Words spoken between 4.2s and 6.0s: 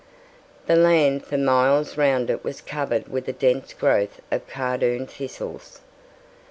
of cardoon thistles.